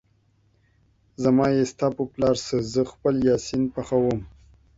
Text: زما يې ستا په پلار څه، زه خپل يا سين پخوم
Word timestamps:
زما 1.23 1.45
يې 1.55 1.63
ستا 1.71 1.87
په 1.97 2.03
پلار 2.13 2.35
څه، 2.45 2.55
زه 2.73 2.81
خپل 2.91 3.15
يا 3.29 3.35
سين 3.47 3.63
پخوم 3.73 4.19